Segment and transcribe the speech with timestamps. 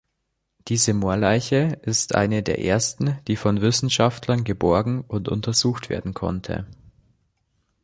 [0.67, 6.65] Diese Moorleiche ist eine der ersten, die von Wissenschaftlern geborgen und untersucht werden konnte.